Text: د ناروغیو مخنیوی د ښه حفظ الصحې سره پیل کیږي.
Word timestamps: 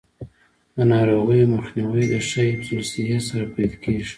د 0.75 0.77
ناروغیو 0.91 1.51
مخنیوی 1.55 2.05
د 2.11 2.15
ښه 2.27 2.41
حفظ 2.49 2.69
الصحې 2.79 3.19
سره 3.27 3.45
پیل 3.55 3.73
کیږي. 3.83 4.09